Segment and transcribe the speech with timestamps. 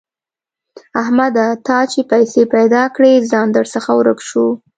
[1.01, 1.47] احمده!
[1.65, 4.47] تا چې پيسې پیدا کړې؛ ځان درڅخه ورک شو.